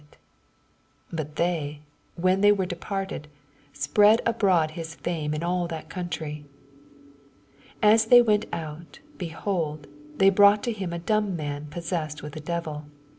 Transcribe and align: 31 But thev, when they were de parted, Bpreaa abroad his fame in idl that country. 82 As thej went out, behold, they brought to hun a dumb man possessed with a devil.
31 1.11 1.11
But 1.15 1.35
thev, 1.35 1.75
when 2.15 2.41
they 2.41 2.51
were 2.51 2.65
de 2.65 2.75
parted, 2.75 3.27
Bpreaa 3.75 4.19
abroad 4.25 4.71
his 4.71 4.95
fame 4.95 5.31
in 5.35 5.41
idl 5.41 5.67
that 5.69 5.89
country. 5.89 6.43
82 7.83 7.83
As 7.83 8.07
thej 8.07 8.25
went 8.25 8.45
out, 8.51 8.97
behold, 9.19 9.85
they 10.17 10.31
brought 10.31 10.63
to 10.63 10.73
hun 10.73 10.91
a 10.93 10.97
dumb 10.97 11.35
man 11.35 11.67
possessed 11.67 12.23
with 12.23 12.35
a 12.35 12.39
devil. 12.39 12.87